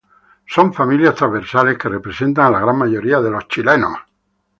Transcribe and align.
Son 0.47 0.73
familias 0.73 1.13
transversales 1.13 1.77
que 1.77 1.87
representan 1.87 2.47
a 2.47 2.49
la 2.49 2.59
gran 2.61 2.75
mayoría 2.75 3.21
de 3.21 3.29
los 3.29 3.47
chilenos. 3.47 3.99